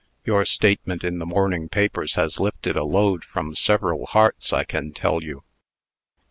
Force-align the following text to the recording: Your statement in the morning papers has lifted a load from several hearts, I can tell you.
Your 0.25 0.45
statement 0.45 1.03
in 1.03 1.19
the 1.19 1.27
morning 1.27 1.69
papers 1.69 2.15
has 2.15 2.39
lifted 2.39 2.75
a 2.75 2.83
load 2.83 3.23
from 3.23 3.53
several 3.53 4.07
hearts, 4.07 4.51
I 4.51 4.63
can 4.63 4.93
tell 4.93 5.21
you. 5.21 5.43